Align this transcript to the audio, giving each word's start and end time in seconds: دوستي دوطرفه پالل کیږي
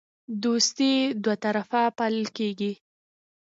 دوستي 0.43 0.93
دوطرفه 1.25 1.81
پالل 1.97 2.25
کیږي 2.37 2.71